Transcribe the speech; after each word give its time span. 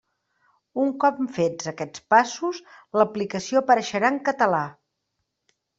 Un 0.83 0.89
cop 1.03 1.19
fets 1.35 1.69
aquests 1.73 2.03
passos, 2.15 2.63
l'aplicació 3.01 3.65
apareixerà 3.65 4.15
en 4.17 4.23
català. 4.33 4.65